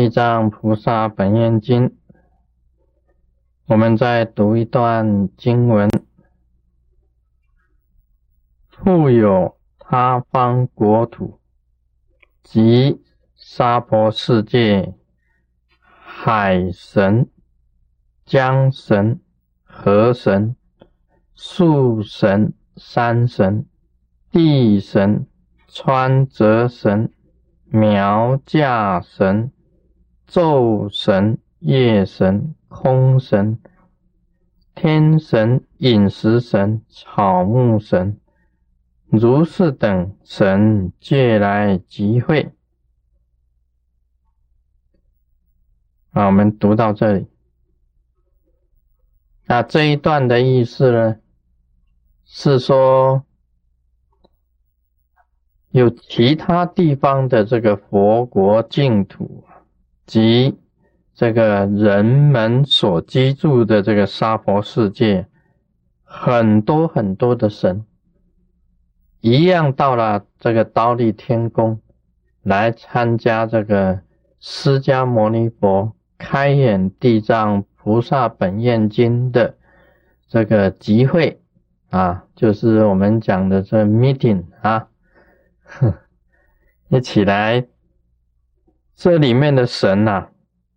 [0.00, 1.94] 地藏菩萨本愿经，
[3.66, 5.90] 我们再读一段经文：
[8.70, 11.38] 复有他方国土
[12.42, 13.02] 及
[13.34, 14.94] 沙婆世界，
[15.82, 17.28] 海神、
[18.24, 19.20] 江神、
[19.62, 20.56] 河神、
[21.34, 23.66] 树神、山神、
[24.30, 25.26] 地神、
[25.68, 27.12] 川泽神、
[27.66, 29.52] 苗架神。
[30.30, 33.58] 昼神、夜神、空神、
[34.76, 38.20] 天神、饮食神、草木神、
[39.06, 42.52] 如是等神，借来集会。
[46.12, 47.26] 啊，我们读到这里。
[49.48, 51.16] 啊，这一段的意思呢，
[52.24, 53.24] 是说
[55.72, 59.42] 有其他地方的这个佛国净土。
[60.10, 60.58] 及
[61.14, 65.28] 这个人们所居住的这个娑婆世界，
[66.02, 67.84] 很多很多的神，
[69.20, 71.80] 一样到了这个刀立天宫
[72.42, 74.00] 来参加这个
[74.40, 79.54] 释迦牟尼佛开演地藏菩萨本愿经的
[80.26, 81.40] 这个集会
[81.90, 84.88] 啊，就是我们讲的这 meeting 啊，
[86.88, 87.64] 一起来。
[89.00, 90.26] 这里面的神呐，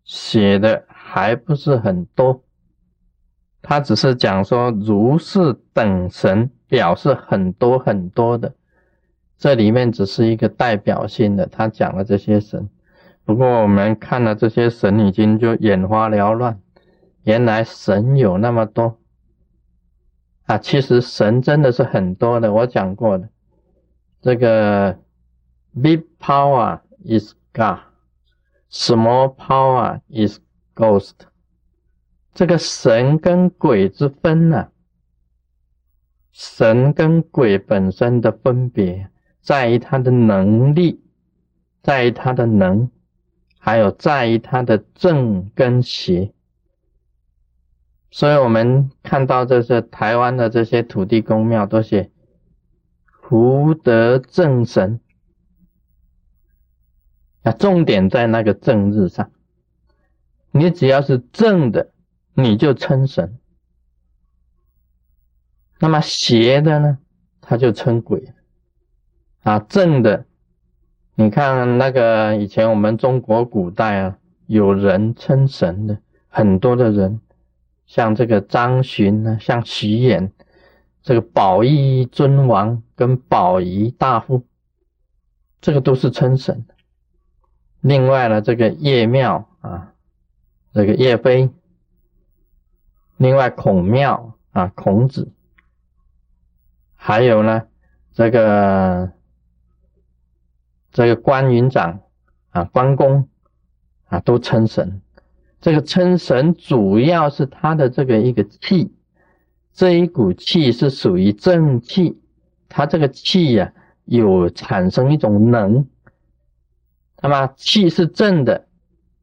[0.05, 2.41] 写的还不是很多，
[3.61, 8.55] 他只是讲说如是等神，表示很多很多的。
[9.37, 12.69] 这里面只是一个代表性的，他讲了这些神。
[13.25, 16.57] 不过我们看了这些神，已经就眼花缭乱。
[17.23, 18.99] 原来神有那么多
[20.45, 20.57] 啊！
[20.57, 22.53] 其实神真的是很多的。
[22.53, 23.27] 我讲过的，
[24.21, 24.97] 这个
[25.73, 27.79] big power is God。
[28.73, 30.39] Small power is
[30.75, 31.13] ghost。
[32.33, 34.69] 这个神跟鬼之分呢？
[36.31, 39.11] 神跟鬼本身的分别，
[39.41, 41.03] 在于他的能力，
[41.83, 42.89] 在于他的能，
[43.59, 46.33] 还有在于他的正跟邪。
[48.09, 52.09] 所以我们看到这些台湾的这些土地公庙，都写
[53.21, 54.99] 福德正神。
[57.43, 59.31] 啊，重点在那个正日上，
[60.51, 61.91] 你只要是正的，
[62.33, 63.27] 你就称神；
[65.79, 66.97] 那么邪的呢，
[67.41, 68.33] 他就称鬼。
[69.41, 70.25] 啊，正的，
[71.15, 74.17] 你看那个以前我们中国古代啊，
[74.47, 75.97] 有人称神的，
[76.29, 77.19] 很多的人，
[77.85, 80.31] 像这个张巡呢，像徐衍，
[81.01, 84.45] 这个宝义尊王跟宝仪大夫，
[85.59, 86.73] 这个都是称神的。
[87.83, 89.93] 另外呢，这个叶庙啊，
[90.71, 91.49] 这个叶飞，
[93.17, 95.33] 另外孔庙啊，孔子，
[96.95, 97.63] 还有呢，
[98.13, 99.11] 这个
[100.93, 101.99] 这个关云长
[102.51, 103.27] 啊，关公
[104.05, 105.01] 啊，都称神。
[105.59, 108.93] 这个称神主要是他的这个一个气，
[109.73, 112.21] 这一股气是属于正气，
[112.69, 113.73] 他这个气呀，
[114.05, 115.85] 有产生一种能。
[117.23, 118.67] 那么气是正的，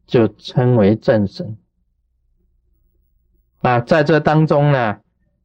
[0.06, 1.58] 就称为正神。
[3.60, 5.00] 那在这当中呢，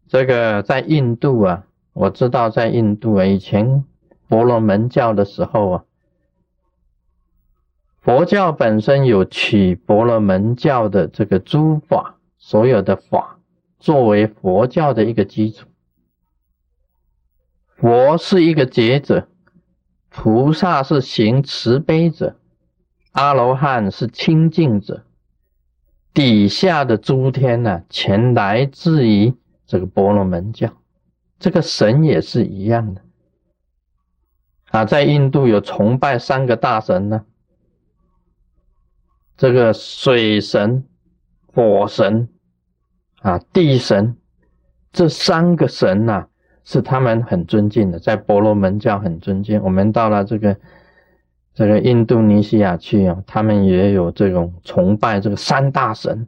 [0.07, 3.83] 这个在印度啊，我知道在印度啊，以前
[4.29, 5.83] 婆罗门教的时候啊，
[7.99, 13.37] 佛教本身有取婆罗门教的这个诸法，所有的法
[13.79, 15.67] 作为佛教的一个基础。
[17.75, 19.27] 佛是一个觉者，
[20.07, 22.37] 菩萨是行慈悲者。
[23.15, 25.05] 阿罗汉是清净者，
[26.13, 29.33] 底下的诸天呢，全来自于
[29.65, 30.69] 这个婆罗门教。
[31.39, 33.01] 这个神也是一样的
[34.71, 37.23] 啊，在印度有崇拜三个大神呢，
[39.37, 40.83] 这个水神、
[41.53, 42.27] 火神
[43.21, 44.17] 啊、地神，
[44.91, 46.27] 这三个神呐，
[46.65, 49.63] 是他们很尊敬的，在婆罗门教很尊敬。
[49.63, 50.57] 我们到了这个。
[51.55, 56.27] 这个印度尼西亚去啊，他们也有这种崇拜这个三大神。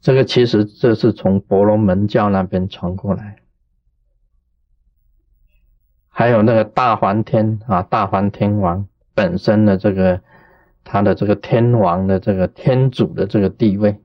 [0.00, 3.36] 这个其实这是从婆罗门教那边传过来。
[6.08, 10.20] 还有那个大梵天啊，大梵天王本身的这个
[10.82, 14.00] 他的这个天王的这个天主的这个地位。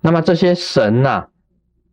[0.00, 1.28] 那么这些神呐，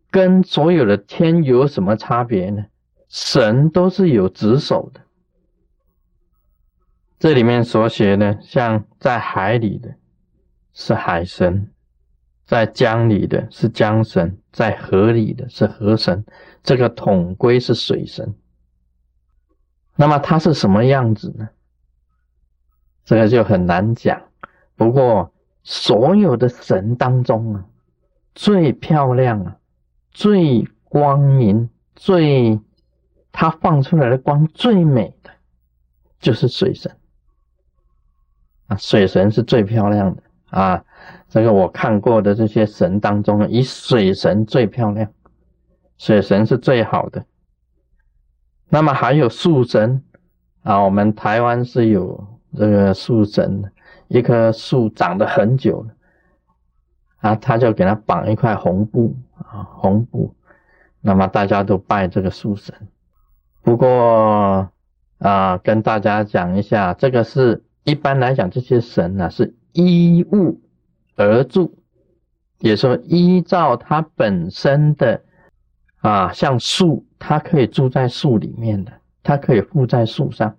[0.10, 2.66] 跟所有的天有什么差别呢？
[3.10, 5.02] 神都是有职守的。
[7.18, 9.96] 这里面所写的，像在海里的，
[10.74, 11.68] 是海神；
[12.46, 16.26] 在江里的是江神；在河里的是河神。
[16.62, 18.36] 这个统归是水神。
[19.96, 21.50] 那么它是什么样子呢？
[23.06, 24.22] 这个就很难讲。
[24.76, 25.34] 不过
[25.64, 27.66] 所有的神当中啊，
[28.34, 29.58] 最漂亮啊，
[30.12, 32.60] 最光明、最
[33.32, 35.32] 它放出来的光最美的，
[36.20, 36.94] 就是水神
[38.68, 38.78] 啊。
[38.78, 40.84] 水神是最漂亮的啊。
[41.28, 45.12] 这个我看过的这些神当中，以水神最漂亮，
[45.98, 47.26] 水神是最好的。
[48.70, 50.04] 那么还有树神
[50.64, 53.72] 啊，我们台湾是有这个树神，
[54.08, 55.94] 一棵树长得很久了
[57.18, 60.34] 啊，他就给它绑一块红布啊，红布，
[61.02, 62.74] 那么大家都拜这个树神。
[63.62, 64.70] 不过
[65.18, 70.60] 啊，跟大家讲一下，这个是一般来讲，这些神呢是依物
[71.16, 71.72] 而住，
[72.60, 75.22] 也说依照它本身的。
[76.02, 78.92] 啊，像树，它可以住在树里面的，
[79.24, 80.56] 它可以附在树上，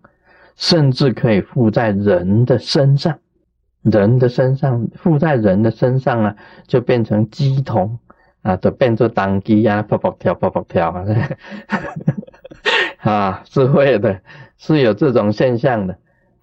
[0.56, 3.17] 甚至可以附在人的身上。
[3.82, 6.37] 人的身上附在人的身上啊，
[6.67, 7.96] 就变成鸡童
[8.43, 11.05] 啊，就变作当鸡呀，跑跑跳，跑跑跳啊，
[12.99, 14.20] 啊，是会的，
[14.58, 15.96] 是有这种现象的。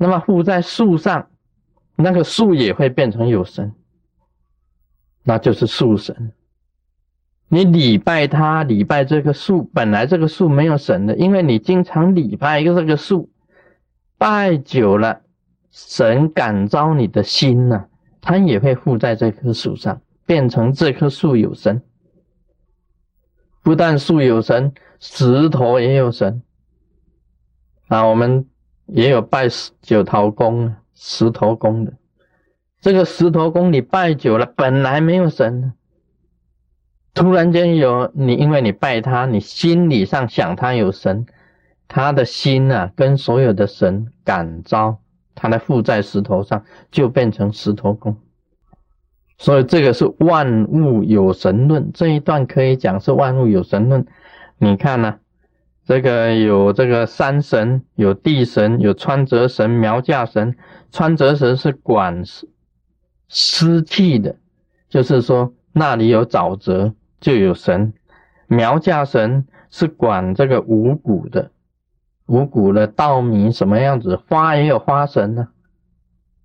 [0.04, 1.30] 那么附在树上，
[1.96, 3.74] 那个树也会变成有神，
[5.24, 6.34] 那就是树神。
[7.48, 13.32] 你礼拜他，礼拜这棵树，本来这个树没有神的，因为你经常礼拜一个这个树，
[14.18, 15.22] 拜久了，
[15.72, 17.86] 神感召你的心呢，
[18.20, 21.82] 他也会附在这棵树上，变成这棵树有神。
[23.62, 26.44] 不但树有神，石头也有神。
[27.88, 28.46] 啊，我们
[28.86, 29.48] 也有拜
[29.82, 31.94] 九头公、石头公的，
[32.82, 35.74] 这个石头公你拜久了，本来没有神。
[37.14, 41.28] 突然间有你，因为你拜他，你心理上想他有神，
[41.88, 45.00] 他的心啊，跟所有的神感召，
[45.36, 48.18] 他的附在石头上，就变成石头公。
[49.38, 54.06] 所以这个是万物有神论，这一段可以讲是万物有神论。
[54.58, 55.20] 你看呢，
[55.86, 60.56] 这个有这个山神，有地神，有川泽神、苗架神。
[60.92, 62.48] 川泽神是管湿
[63.28, 64.36] 湿气的，
[64.90, 66.94] 就是说那里有沼泽。
[67.20, 67.94] 就有神，
[68.48, 71.52] 苗架神是管这个五谷的，
[72.26, 75.48] 五谷的稻米什么样子，花也有花神呢，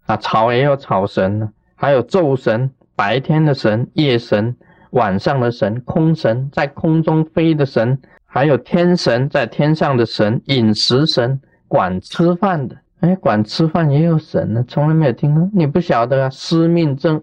[0.07, 4.57] 啊，草也有草神呢，还有昼神，白天的神，夜神，
[4.91, 17.21] 晚上的神，空神，在空中飞的神，还有天神，在天上的神，饮食神，管吃饭的，哎，管吃饭也有神呢，从来没有听过，你不晓得啊，司命真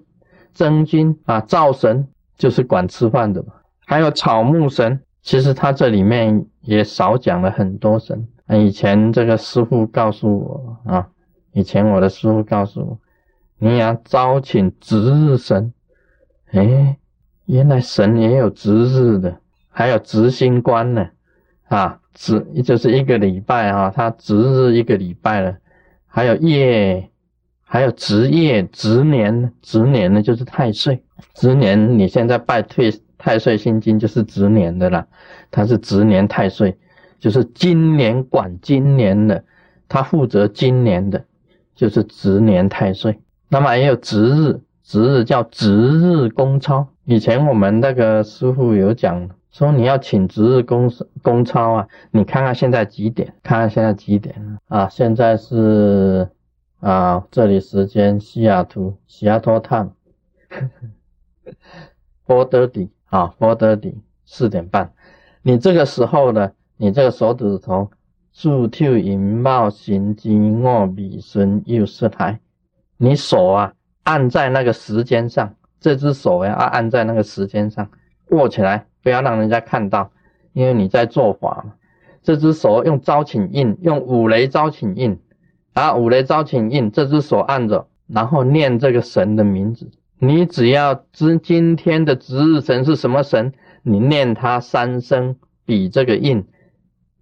[0.54, 2.06] 真君啊，灶神。
[2.38, 3.54] 就是管吃饭的嘛，
[3.86, 8.28] 还有草木神，其实他这里面也少讲了很多神。
[8.50, 11.08] 以前这个师傅告诉我啊，
[11.54, 13.00] 以前我的师傅告诉我，
[13.58, 15.74] 你要招请值日神。
[16.51, 16.98] 哎，
[17.46, 19.40] 原来神也有值日的，
[19.75, 21.10] 还有值星官呢。
[21.68, 25.58] 啊，值就是一个礼拜啊，他值日一个礼拜了。
[26.05, 27.10] 还有夜，
[27.63, 31.03] 还有值夜、值年，值年呢就是太岁。
[31.34, 35.05] 值年，你现在拜退太岁心经就是值年的啦，
[35.51, 36.77] 他是值年太岁，
[37.20, 39.44] 就是今年管今年的，
[39.89, 41.25] 他负责今年的，
[41.75, 43.20] 就是值年太岁。
[43.50, 46.88] 那么也有值日，值日叫值日公操。
[47.05, 53.34] 以前我们那个师傅有讲说，你要请值日公公操啊，你看看现在几点？
[53.42, 54.90] 看看现在几点啊？
[54.90, 56.30] 现在是
[56.82, 59.92] 啊，这里时间西雅图，西雅图 time。
[62.28, 63.96] four thirty 啊，four thirty
[64.26, 64.92] 四点半，
[65.42, 67.90] 你这个时候呢，你这个手指头
[68.34, 72.42] 竖跳引冒行经卧笔顺右是台，
[72.98, 73.72] 你手啊
[74.04, 77.90] 按在那个时间上，这只手呀啊按在那个时间上，
[78.32, 80.10] 握起来不要让人家看到，
[80.54, 81.74] 因为你在做法嘛。
[82.24, 85.20] 这只手用招请印，用五雷招请印
[85.74, 89.92] 啊，五雷招请印，这只手按着，然后念这个神的名字。
[90.18, 95.36] 你只要知今天的值日神是什么神，你念他三声，
[95.66, 96.44] 比这个印，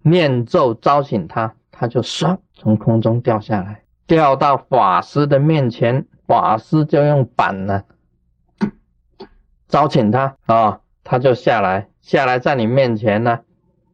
[0.00, 7.82] 念咒招请他，他就唰从空中掉下来，掉到法师的面前，法师就用板呢
[9.68, 13.40] 招请他啊，他就下来，下来在你面前呢，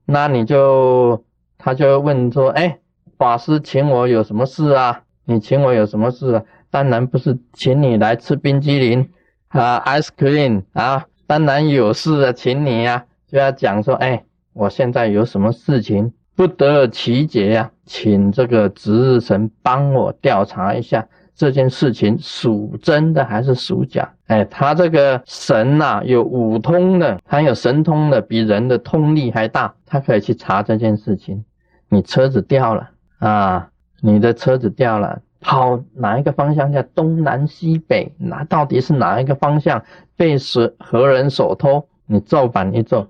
[0.07, 1.23] 那你就
[1.59, 2.79] 他就问说，哎，
[3.19, 5.03] 法师请我有什么事啊？
[5.25, 6.43] 你请我有什么事啊？
[6.71, 9.11] 当然不是请你来吃冰激凌
[9.49, 21.09] 啊，ice cream 啊，当然有事啊，请你呀，就要讲说，哎，我现在有什么事情不得其解呀，请这个值日神帮我调查一下
[21.41, 24.07] 这件事情属真的还是属假。
[24.27, 31.43] 哎，他这个神呐，有五通的，他有神通的，比人的通力还大，他可以去查这件事情。
[31.89, 33.71] 你车子掉了啊，
[34.03, 35.23] 你的车子掉了。
[35.41, 38.15] 跑哪一个方向叫东南西北？
[38.19, 39.83] 那到底是哪一个方向
[40.15, 41.89] 被谁何人所偷？
[42.05, 43.09] 你照板一做，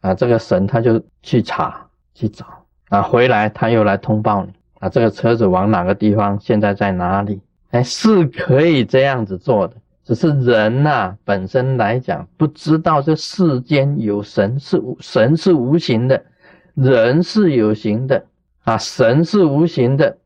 [0.00, 2.44] 啊，这个神他就去查去找
[2.88, 6.38] 啊，回来他又来通报你啊，这个车子往哪个地方？
[6.40, 7.40] 现在在哪里？
[7.70, 16.22] 哎，是可以这样子做的，只是人呐本身来讲不知道这世间有神是无神是无形的，
[16.74, 18.24] 人是有形的
[18.64, 20.16] 啊，神是无形的。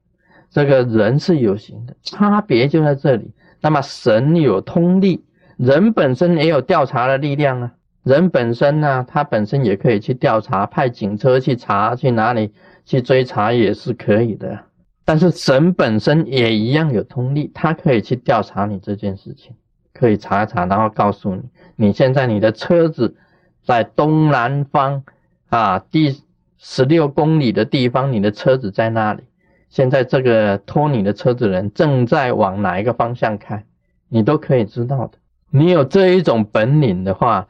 [0.50, 3.30] 这个人是有形的，差别就在这里。
[3.62, 5.24] 那么神有通力，
[5.56, 7.72] 人本身也有调查的力量啊。
[8.02, 12.52] 人本身呢，他本身也可以去调查，派警车去查，去哪里
[12.84, 14.58] 去追查也是可以的。
[15.04, 19.54] 但是神本身也一样有通力，他可以去调查你这件事情，
[19.92, 21.42] 可以查一查，然后告诉你，
[21.76, 23.16] 你现在你的车子
[23.64, 25.02] 在东南方
[25.48, 26.22] 啊，第
[26.56, 29.24] 十六公里的地方，你的车子在那里。
[29.68, 33.64] 现在这个拖你的车子人正在往哪一个方向开，
[34.08, 35.18] 你都可以知道的。
[35.50, 37.48] 你有这一种本领的话，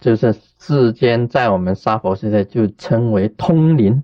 [0.00, 4.02] 就是世间在我们沙佛现在就称为通灵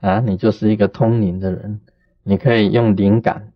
[0.00, 1.80] 啊，你就是一个通灵的人，
[2.22, 3.52] 你可以用灵感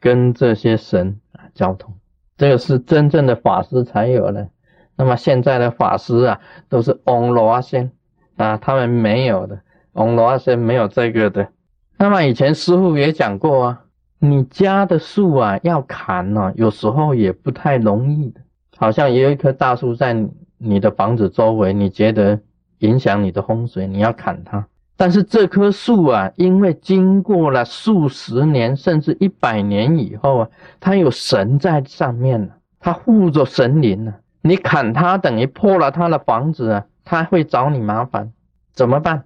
[0.00, 1.94] 跟这些神啊交通，
[2.36, 4.48] 这个是真正的法师才有的。
[4.96, 7.92] 那么现在的法师啊，都是翁罗阿仙
[8.36, 9.60] 啊，他们没有的，
[9.92, 11.48] 翁罗阿仙没有这个的。
[11.96, 13.84] 那么以前师傅也讲过啊，
[14.18, 18.40] 你家的树啊要砍呢，有时候也不太容易的。
[18.76, 20.14] 好像也有一棵大树在
[20.56, 22.40] 你的房子周围，你觉得
[22.78, 24.68] 影响你的风水，你要砍它。
[24.98, 30.48] 但是这棵树啊，因为经过了数十年甚至一百年以后啊，
[30.80, 34.12] 它有神在上面了，它护着神灵呢。
[34.42, 38.32] 你砍它等于破了他的房子啊，他会找你麻烦，
[38.72, 39.24] 怎么办？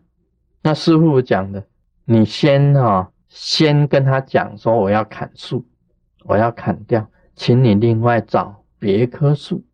[0.63, 1.65] 那师傅讲的。
[2.05, 5.65] 你先啊，先跟他讲说我要砍树，
[6.25, 9.65] 我要砍掉，请你另外找别棵树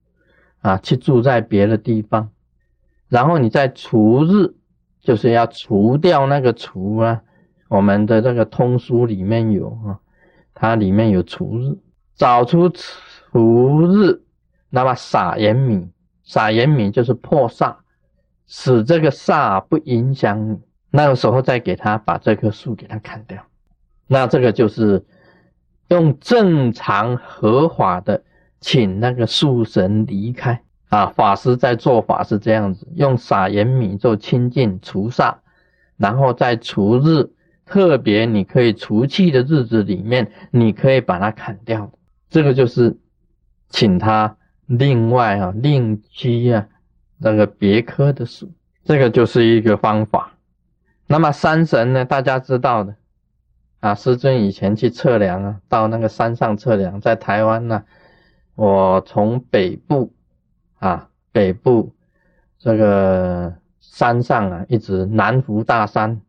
[0.60, 2.30] 啊，去住在别的地方。
[3.08, 4.54] 然后你在除日，
[5.08, 7.22] 就是要除掉那个除啊。
[7.68, 9.98] 我们的这个通书里面有啊，
[10.52, 11.78] 它里面有除日，
[12.14, 14.20] 找出除日，
[14.68, 15.88] 那么撒盐米，
[16.24, 17.76] 撒盐米就是破煞，
[18.46, 20.58] 使这个煞不影响你。
[20.90, 23.42] 那个时候再给他把这棵树给他砍掉，
[24.06, 25.06] 那这个就是
[25.88, 28.22] 用正常合法的
[28.60, 31.07] 请那个树神离开啊。
[31.07, 35.37] 法师在做法是这样子，用撒盐米做清净除煞，
[35.97, 37.30] 然后在除日
[37.64, 41.90] 特别你可以除气的日子里面，你可以把它砍掉。
[42.30, 42.97] 这个就是
[43.68, 46.66] 请他另外啊另居啊
[47.18, 48.50] 那个别科的树，
[48.85, 50.33] 这个就是一个方法。
[51.07, 52.04] 那么山神呢？
[52.04, 52.95] 大家知道的
[53.80, 57.85] 啊，师尊以前去测量啊，到那个山上测量，在台湾呢，
[58.54, 60.12] 我从北部
[60.78, 61.94] 啊，北部
[62.58, 66.20] 这个山上啊，一直南湖大山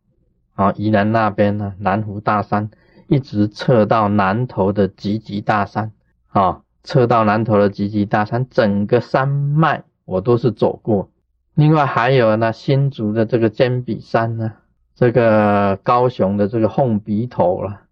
[0.55, 2.69] 啊，宜兰那边呢，南湖大山
[3.07, 5.91] 一直测到南头的吉吉大山
[6.27, 11.09] 啊，测到南头的吉吉大山，整个山脉我都是走过。
[11.55, 14.53] 另外还有呢，新竹的这个尖鼻山呢。
[14.95, 17.83] 这个高雄的这个凤鼻头了，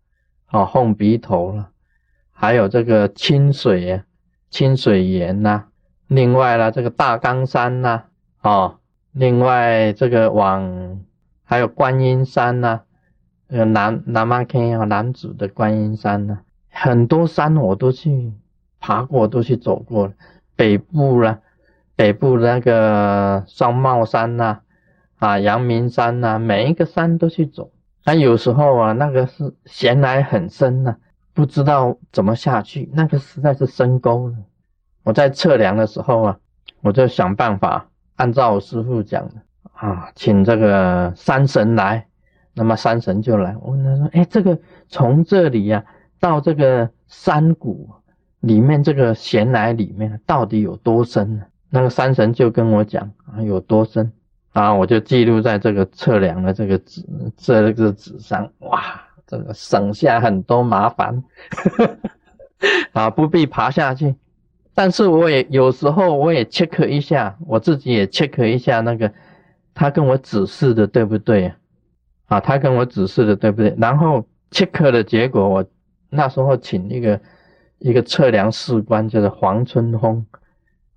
[0.47, 1.69] 啊，凤鼻头了，
[2.33, 4.03] 还有这个清水啊，
[4.49, 5.67] 清水岩呐，
[6.07, 8.03] 另外呢，这个大冈山呐，
[8.41, 8.77] 啊，
[9.11, 11.01] 另外这个往
[11.43, 12.81] 还有观音山呐，
[13.49, 16.39] 呃，南南马 K 啊，南子的观音山呐，
[16.71, 18.31] 很多山我都去
[18.79, 20.13] 爬过，都去走过了。
[20.55, 21.39] 北部了，
[21.95, 24.59] 北部那个双帽山呐。
[25.19, 27.71] 啊，阳明山呐，每一个山都去走。
[28.05, 30.95] 那有时候啊，那个是悬崖很深呐，
[31.33, 32.87] 不知道怎么下去。
[32.93, 34.35] 那个实在是深沟了。
[35.07, 36.37] 我在测量的时候啊，
[36.81, 37.87] 我就想办法
[38.17, 39.35] 按照我师傅讲的
[39.71, 42.05] 啊，请这个山神来。
[42.53, 44.59] 那么山神就来，我问他说：“哎，这个
[44.89, 45.85] 从这里呀
[46.19, 47.89] 到这个山谷
[48.41, 54.11] 里面，这个悬崖里面到底有多深？”那个山神就跟我讲啊，有多深。
[54.51, 57.01] 啊，我就记录在这个测量的这个纸
[57.37, 58.81] 这个纸上，哇，
[59.25, 61.23] 这个省下很多麻烦，
[62.91, 64.13] 啊，不必爬下去。
[64.77, 69.11] 但是我也有时候我也 check 一下，我自己也 check 一下那个
[69.73, 71.51] 他跟我指示的对不对
[72.27, 72.39] 啊？
[72.39, 73.73] 他跟我指示的对不对？
[73.79, 75.65] 然后 check 的结果，我
[76.11, 77.19] 那时候请一个
[77.79, 80.23] 一个测量士官，就是黄春风，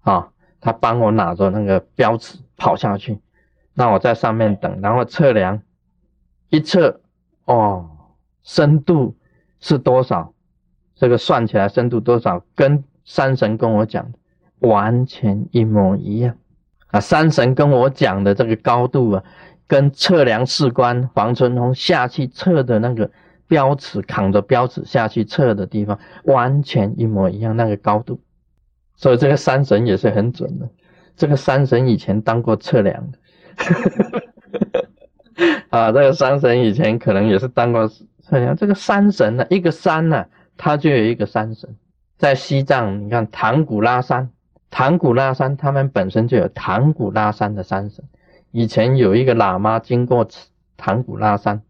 [0.03, 0.29] 啊，
[0.61, 3.19] 他帮我拿着那个标尺跑下去，
[3.73, 5.63] 让我在上面等，然后测量。
[6.51, 7.01] 一测，
[7.47, 7.89] 哦，
[8.43, 9.17] 深度
[9.59, 10.35] 是多少？
[10.97, 12.45] 这个算起来深度多少？
[12.55, 14.19] 跟山神跟我讲的
[14.69, 16.37] 完全一模一样
[16.89, 17.01] 啊！
[17.01, 19.25] 山神跟我讲的这个高度啊，
[19.67, 23.11] 跟测量士官黄春红下去测的那个
[23.47, 28.21] 标尺，扛着标尺下去测的地方完全一模一样，那个高度。
[28.97, 30.69] 所以这个山神也是很准的。
[31.17, 33.19] 这个山神以前当过测量的。
[35.71, 38.55] 啊，这个山神以前可能也是当过测量。
[38.55, 40.27] 这个山神呢，一个山呢，
[40.57, 41.75] 它就有一个山神。
[42.21, 44.29] 在西藏，你看唐古拉山，
[44.69, 48.05] 唐古拉山他们本身就有唐古拉山的山神。
[48.51, 50.29] 以前有一个喇嘛经过
[50.77, 51.63] 唐古拉山，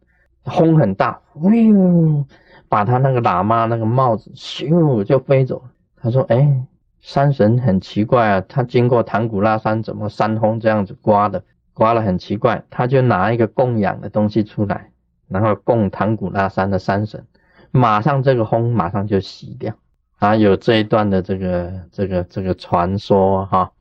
[0.43, 2.25] 风很大，呜，
[2.69, 5.71] 把他那个喇嘛那个帽子咻就飞走了。
[6.03, 6.67] 他说：“哎，
[6.99, 14.91] 山神很奇怪啊，他经过唐古拉山，怎么山风这样子刮的？”刮了很奇怪，他就拿一个供养的东西出来，
[15.29, 17.25] 然后供唐古拉山的山神，
[17.71, 19.73] 马上这个风马上就熄掉
[20.21, 20.37] 啊！
[20.37, 23.73] 有这一段的这个这个这个传说哈，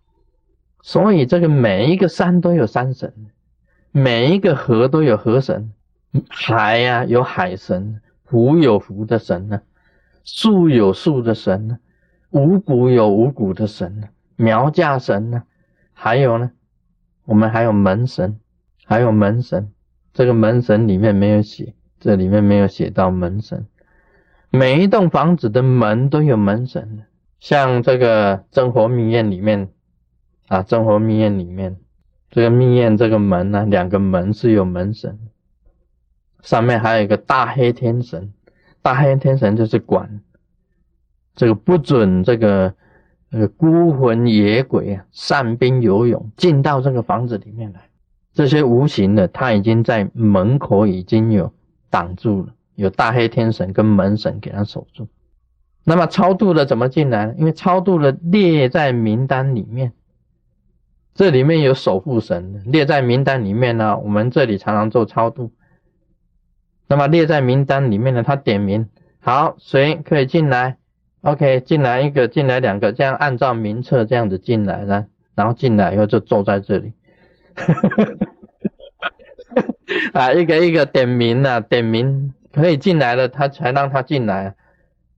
[0.82, 3.14] 所以这个每一个山都有山神，
[3.92, 5.74] 每一个河都有河神，
[6.30, 9.62] 海呀有海神，湖有湖的神呢，
[10.24, 11.78] 树有树的神呢，
[12.32, 15.44] 五谷有五谷的神呢，苗家神呢，
[15.94, 16.52] 还有呢。
[17.26, 18.40] 我们还有门神，
[18.86, 19.72] 还有门神，
[20.14, 23.68] 这个门神里面没有写，这里面没有写到门神。
[24.50, 27.06] 每一栋房子的门都有门神，
[27.40, 29.70] 像这个真火密院里面
[30.48, 31.78] 啊，真火密院里面
[32.32, 35.20] 这个密院这个门呢，两个门是有门神，
[36.42, 38.34] 上面还有一个大黑天神，
[38.82, 40.22] 大黑天神就是管
[41.36, 42.74] 这个不准这个。
[43.32, 47.88] 呃孤魂野鬼啊，散兵游泳进到这个房子里面来，
[48.34, 51.54] 这些无形的，他已经在门口已经有
[51.92, 55.08] 挡住了，有大黑天神跟门神给他守住。
[55.84, 57.36] 那么超度的怎么进来呢？
[57.38, 59.92] 因为超度的列在名单里面，
[61.14, 63.98] 这里面有守护神列在名单里面呢。
[63.98, 65.52] 我们这里常常做超度，
[66.88, 68.88] 那么列在名单里面呢，他点名，
[69.20, 70.78] 好，谁可以进来
[71.22, 76.94] ？OK，进来一个，进来两个，这样按照名册这样子进来了，然后进来以后就坐在这里，
[80.14, 84.56] 啊，一个一个点名啊，点名可以进来了，他才让他进来，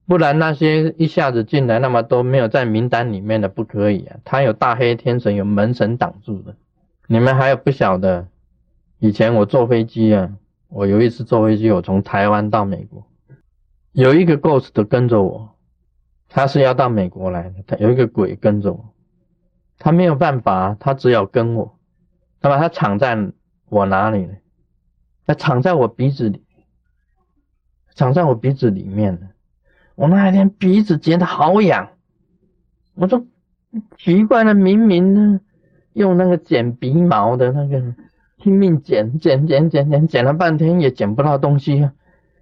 [0.08, 6.56] 不然那些一下子进来那么多没有在名单里面的不可以啊，他有大黑天神有门神挡住的，
[7.08, 8.28] 你们还有不晓得？
[9.00, 10.30] 以前我坐飞机啊，
[10.70, 13.06] 我有一次坐飞机，我从台湾到美国，
[13.94, 15.50] 有一个 ghost 跟着我。
[16.34, 18.94] 他是要到美国来的，他有一个鬼跟着我，
[19.78, 21.78] 他没有办法，他只有跟我。
[22.40, 23.18] 那么他藏在
[23.68, 24.34] 我哪里呢？
[25.28, 26.42] 他藏在我鼻子里，
[27.94, 29.30] 藏在我鼻子里面。
[29.96, 31.90] 我那一天鼻子觉得好痒，
[32.96, 33.26] 我说
[33.98, 35.42] 奇怪了，明明呢
[35.94, 37.94] 用那个剪鼻毛的那个
[38.38, 41.90] 拼命剪剪剪剪剪，剪了半天也剪不到东西，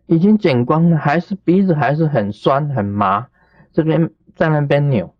[0.05, 3.27] 已经剪光了，还是鼻子还是很酸很麻。
[3.73, 5.13] 这边在那边扭，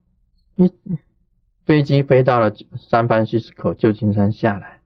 [0.56, 0.72] 一
[1.66, 4.80] 飞机飞到了三藩西斯口旧金山下来，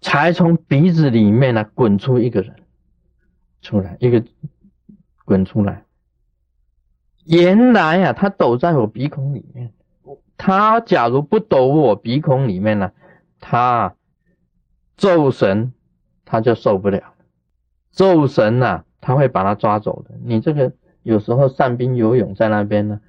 [0.00, 2.54] 才从鼻子里面呢滚出一个人
[3.60, 4.22] 出来，一个
[5.30, 5.84] 滚出来。
[7.24, 9.72] 原来呀，他抖在我鼻孔里面。
[10.36, 12.90] 他假如不抖我鼻孔里面呢，
[13.38, 13.94] 他
[14.96, 15.72] 咒神
[16.24, 17.14] 他就受不了。
[17.92, 20.10] 咒神呐，他会把他抓走的。
[20.24, 20.72] 你这个
[21.04, 23.00] 有时候散兵游泳在那边呢。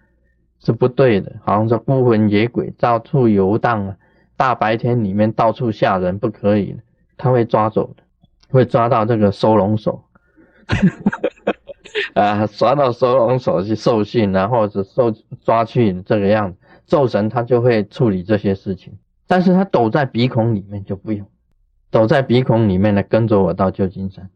[0.64, 3.98] 是不对的，好像说孤魂野鬼到处游荡啊，
[4.38, 6.84] 大白天里面到处吓人，不可以的，
[7.18, 8.04] 他会抓走的，
[8.52, 10.08] 会抓到这个收容所，
[12.14, 15.12] 啊，抓到收容所去受训，然后是受
[15.44, 18.94] 抓去这个样子，咒神他就会处理这些事情，
[19.28, 21.26] 但是他躲在鼻孔里面就不用，
[21.90, 24.30] 躲在鼻孔里面呢，跟着我到旧金山，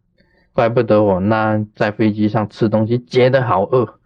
[0.54, 4.00] 怪不得我那在飞机上吃东西觉得好饿。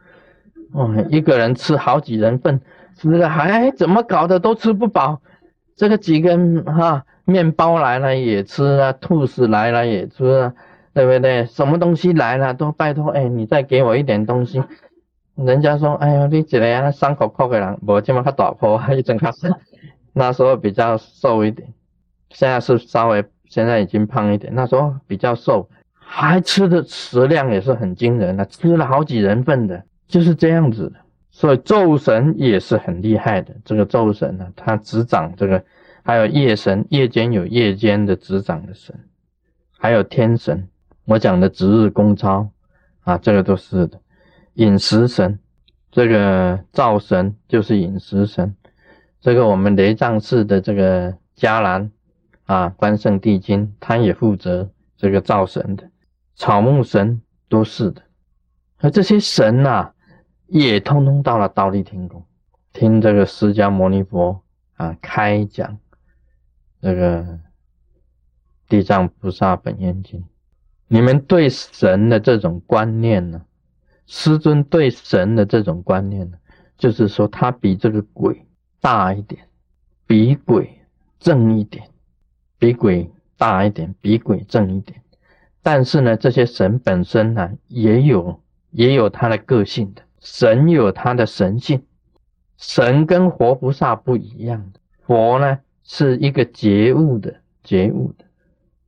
[0.71, 2.62] 哦，一个人吃好几人份，
[2.95, 5.19] 吃了还怎么搞的都吃不饱。
[5.75, 10.53] 这个几根哈面包来了也吃啊，吐司来了也吃啊，
[10.99, 11.45] 对不对？
[11.45, 14.62] 什么东西来了都拜托，哎，你再给我一点东西。
[15.35, 19.49] 人家说，哎呦，你这个伤口口的人，无这么较大破，一整卡是
[20.12, 21.73] 那时候比较瘦一点，
[22.31, 24.53] 现在是稍微，现在已经胖一点。
[24.53, 30.99] 那时候比较瘦，还吃的食量也是很惊人的，吃了好几人份的，就是这样子的。
[31.31, 35.63] 所以昼神也是很厉害的，这个昼神呢，他执掌这个，
[36.03, 38.93] 还有夜神，夜间有夜间的执掌的神，
[39.77, 40.67] 还有天神。
[41.10, 42.52] 我讲的值日公操
[43.02, 44.00] 啊，这个都是的。
[44.54, 45.39] 饮食神，
[45.89, 48.56] 这个灶神就是饮食神。
[49.19, 51.91] 这个我们雷藏寺的这个迦兰
[52.45, 55.89] 啊，关圣帝君，他也负责这个灶神的。
[56.36, 58.04] 草木神都是的，
[58.78, 59.91] 而这些神呐。
[60.45, 62.26] 也通通到了倒立天宫，
[62.74, 64.41] 听这个释迦牟尼佛
[64.74, 65.78] 啊开讲
[66.82, 67.39] 这个
[68.67, 70.26] 地藏菩萨本愿经。
[70.91, 73.43] 你们对神的这种观念呢，
[74.08, 76.38] 师尊对神的这种观念呢，
[76.80, 78.45] 就是说他比这个鬼
[78.82, 79.47] 大一点，
[80.08, 80.82] 比鬼
[81.19, 81.88] 正一点，
[82.58, 84.99] 比鬼大一点，比鬼正一点。
[85.62, 90.02] 但是呢，这些神本身呢，也有也有他的个性的。
[90.19, 91.86] 神有他的神性，
[92.58, 94.80] 神跟活菩萨不一样的。
[95.06, 98.25] 佛呢是一个觉悟的觉悟的，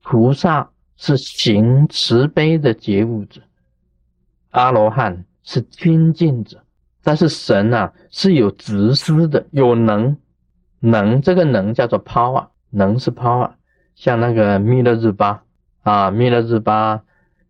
[0.02, 3.42] 菩萨是行慈悲的觉悟者，
[4.52, 6.64] 阿罗汉是清净者。
[7.02, 10.16] 但是神啊是有执思的，有能
[10.80, 13.50] 能这个能叫做 power，能是 power。
[13.96, 15.44] 像那个弥勒日巴
[15.82, 17.02] 啊，弥勒日巴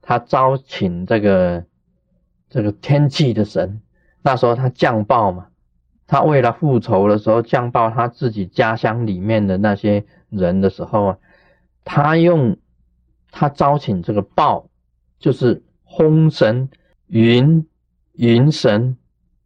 [0.02, 1.66] 他招请这个。
[2.54, 3.82] 这个天气的神，
[4.22, 5.48] 那时候他降暴嘛，
[6.06, 11.18] 他为了复仇的时候降暴他自己家乡里面的那些人的时候啊，
[11.86, 12.58] 他用
[13.32, 14.68] 他招请这个暴，
[15.18, 15.64] 就是
[15.98, 16.70] 风神、
[17.08, 17.66] 云
[18.14, 18.96] 云神、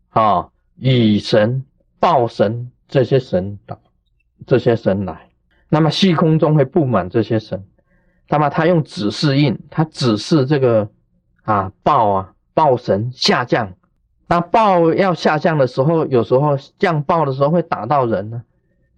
[0.10, 1.64] 啊雨神、
[2.00, 3.80] 暴神这些神的
[4.46, 5.30] 这些神来，
[5.70, 7.64] 那么虚空中会布满这些神，
[8.28, 10.90] 那么他用指示印，他指示这个
[11.44, 12.32] 啊暴啊。
[12.56, 13.74] 暴神下降，
[14.28, 18.42] 那暴要下降的时候，有时候降暴的时候会打到人呢。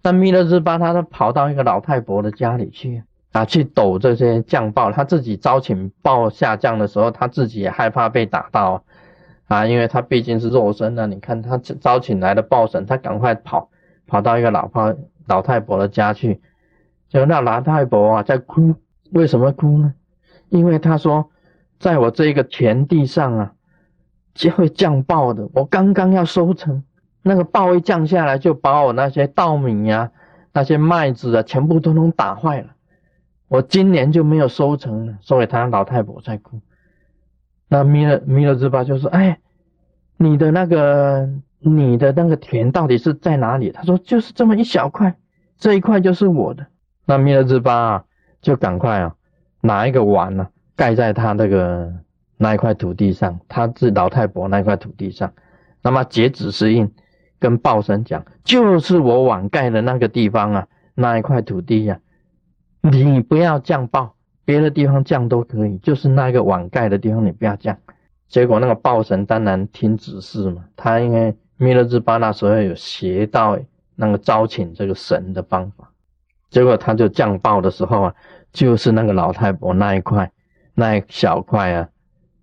[0.00, 3.02] 那弥勒日巴他都跑到一个老太婆的家里去啊，
[3.38, 4.90] 啊去抖这些降暴。
[4.90, 8.82] 他自己招请暴下降的时候，他自己也害怕被打到
[9.46, 11.06] 啊，因为他毕竟是肉身呢。
[11.06, 13.70] 你看他招请来的暴神，他赶快跑
[14.06, 14.94] 跑到一个老婆
[15.26, 16.40] 老太婆的家去，
[17.08, 18.74] 就那老太婆啊在哭，
[19.12, 19.94] 为什么哭呢？
[20.48, 21.30] 因为他说。
[21.80, 23.52] 在我这个田地上啊，
[24.34, 25.48] 就会降暴的。
[25.52, 26.82] 我刚刚要收成，
[27.22, 30.10] 那个暴一降下来，就把我那些稻米呀、
[30.52, 32.70] 那些麦子啊，全部都能打坏了。
[33.48, 35.18] 我今年就没有收成了。
[35.20, 36.60] 所以他老太婆在哭。
[37.68, 39.38] 那弥勒弥勒之巴就说：“哎，
[40.16, 45.14] 你的那个你的那个田到底是在哪里？”他说：“就是这么一小块，
[45.58, 46.66] 这一块就是我的。”
[47.04, 48.04] 那弥勒之巴
[48.40, 49.14] 就赶快啊，
[49.60, 50.48] 拿一个碗呢。
[50.76, 51.92] 盖在他那个
[52.36, 55.32] 那一块土地上，他是老太婆那块土地上，
[55.82, 56.88] 那么结指示印，
[57.40, 61.98] 跟报神讲，就是我碗盖的那个地方啊，那一块土地呀，
[62.80, 64.14] 你不要降报，
[64.44, 67.76] 别的地方降都可以，就是那个碗盖的地方你不要降。
[68.28, 73.58] 结果那个报神当然听指示嘛，他因为弥勒日巴那时候有学到
[73.96, 75.90] 那个招请这个神的方法，
[76.50, 78.14] 结果他就降报的时候啊，
[78.52, 80.30] 就是那个老太婆那一块。
[80.80, 81.88] 那一小块啊，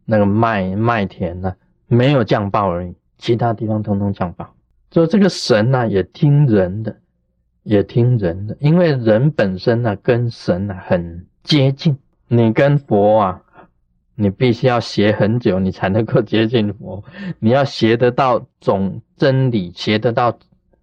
[0.03, 1.55] 那个麦麦田呢，
[1.87, 4.45] 没有降暴而已，其他地方通通降暴。
[4.91, 6.93] 所以这个神呢，也听人的，
[7.65, 11.97] 也听人的，因为人本身呢，跟神呢很接近。
[12.27, 13.41] 你跟佛啊，
[14.13, 17.03] 你必须要学很久，你才能够接近佛。
[17.39, 20.37] 你要学得到总真理，学得到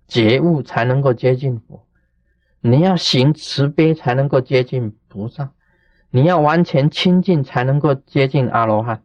[0.08, 1.86] 觉悟，才能够接近佛。
[2.60, 5.52] 你要行慈悲，才能够接近菩萨。
[6.10, 9.02] 你要完全亲近才能够接近阿罗汉，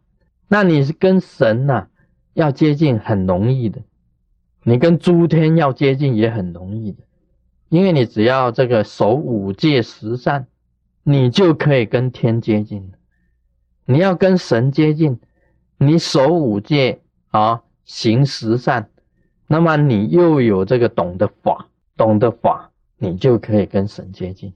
[0.48, 1.86] 那你是跟神呐
[2.34, 3.80] 要接近很容易的，
[4.64, 7.02] 你跟诸天要接近也很容易的，
[7.68, 10.46] 因为你只要这个守五戒十善，
[11.02, 12.92] 你就可以跟天接近
[13.84, 15.18] 你要跟神接近，
[15.78, 18.90] 你守五戒啊，行十善，
[19.46, 24.52] 那么你又有这个懂得法，懂得法，你就可以跟神接近，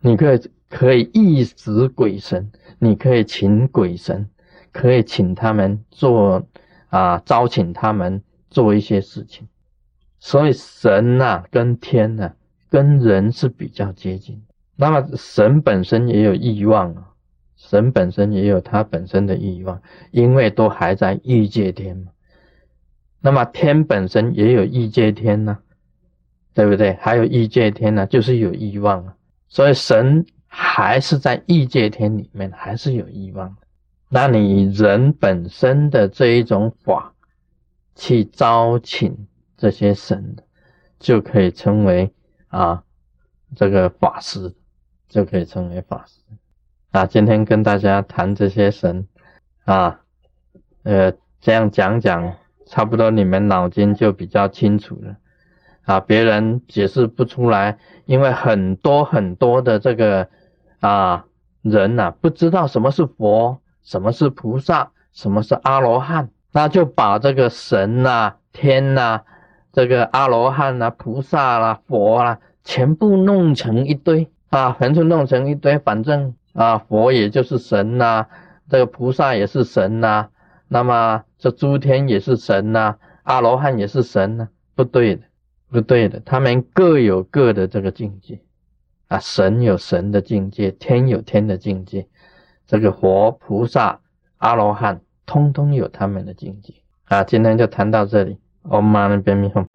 [0.00, 0.40] 你可以。
[0.72, 4.26] 可以意识鬼神，你可以请鬼神，
[4.72, 6.42] 可以请他们做
[6.88, 9.46] 啊，招请他们做一些事情。
[10.24, 12.32] 所以神呐，跟天呐，
[12.70, 14.40] 跟人是比较接近。
[14.76, 17.08] 那么神本身也有欲望啊，
[17.56, 19.82] 神本身也有他本身的欲望，
[20.12, 22.12] 因为都还在欲界天嘛。
[23.20, 25.58] 那么天本身也有欲界天呢，
[26.54, 26.96] 对不对？
[27.00, 29.16] 还有欲界天呢，就是有欲望啊。
[29.48, 33.56] 所以神还是在欲界天里面，还是有欲望。
[34.08, 37.12] 那你人本身的这一种法，
[37.96, 39.26] 去招请
[39.62, 40.38] 这些神，
[40.98, 42.12] 就可以称为
[42.48, 42.82] 啊
[43.54, 44.52] 这个法师，
[45.08, 46.20] 就可以称为法师。
[46.90, 49.06] 啊，今天跟大家谈这些神，
[49.64, 50.00] 啊，
[50.82, 52.34] 呃，这样讲讲。
[52.66, 55.16] 差不多，你们脑筋就比较清楚了
[55.84, 56.00] 啊！
[56.00, 60.28] 别人解释不出来，因为很多很多的这个
[60.80, 61.24] 啊
[61.60, 69.22] 人呐，不知道什么是佛，什么是菩萨，什么是阿罗汉，那就把这个神呐、天呐、
[69.72, 78.26] 这个阿罗汉呐、菩萨啦、佛啦，全部弄成一堆啊，全部弄成一堆，反正啊，佛也就是神呐，
[78.68, 80.28] 这个菩萨也是神呐。
[80.68, 85.22] 那么这诸天也是神呐，阿罗汉也是神呐，不对的，
[85.70, 88.40] 不对的，他们各有各的这个境界
[89.08, 92.06] 啊，神有神的境界，天有天的境界，
[92.66, 94.00] 这个佛菩萨
[94.38, 97.24] 阿罗汉通通有他们的境界啊。
[97.24, 99.66] 今天就谈到这里 엄마 아는 뱀이 형.